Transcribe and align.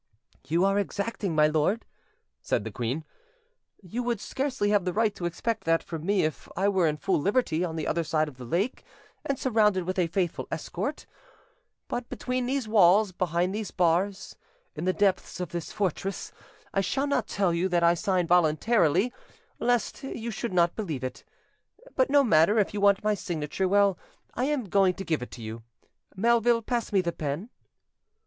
"You 0.47 0.65
are 0.65 0.79
exacting, 0.79 1.35
my 1.35 1.45
lord," 1.45 1.85
said 2.41 2.63
the 2.63 2.71
queen: 2.71 3.05
"you 3.83 4.01
would 4.01 4.19
scarcely 4.19 4.71
have 4.71 4.83
the 4.83 4.93
right 4.93 5.13
to 5.13 5.25
expect 5.25 5.63
that 5.65 5.83
from 5.83 6.07
me 6.07 6.23
if 6.23 6.49
I 6.57 6.69
were 6.69 6.87
in 6.87 6.97
full 6.97 7.21
liberty 7.21 7.63
on 7.63 7.75
the 7.75 7.85
other 7.85 8.03
side 8.03 8.27
of 8.27 8.37
the 8.37 8.43
lake 8.45 8.83
and 9.23 9.37
surrounded 9.37 9.83
with 9.83 9.99
a 9.99 10.07
faithful 10.07 10.47
escort; 10.51 11.05
but 11.87 12.09
between 12.09 12.47
these 12.47 12.67
walls, 12.67 13.11
behind 13.11 13.53
these 13.53 13.69
bars, 13.69 14.35
in 14.73 14.85
the 14.85 14.91
depths 14.93 15.39
of 15.39 15.49
this 15.51 15.71
fortress, 15.71 16.31
I 16.73 16.81
shall 16.81 17.05
not 17.05 17.27
tell 17.27 17.53
you 17.53 17.69
that 17.69 17.83
I 17.83 17.93
sign 17.93 18.25
voluntarily, 18.25 19.13
lest 19.59 20.01
you 20.01 20.31
should 20.31 20.51
not 20.51 20.75
believe 20.75 21.03
it. 21.03 21.23
But 21.95 22.09
no 22.09 22.23
matter, 22.23 22.65
you 22.71 22.81
want 22.81 23.03
my 23.03 23.13
signature; 23.13 23.67
well, 23.67 23.99
I 24.33 24.45
am 24.45 24.67
going 24.67 24.95
to 24.95 25.05
give 25.05 25.21
it 25.21 25.29
to 25.29 25.43
you. 25.43 25.61
Melville, 26.15 26.63
pass 26.63 26.91
me 26.91 27.01
the 27.01 27.11
pen." 27.11 27.51